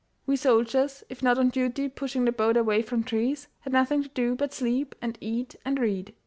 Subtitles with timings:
[0.25, 4.09] We soldiers, if not on duty pushing the boat away from trees, had nothing to
[4.09, 6.15] do but sleep and eat and read.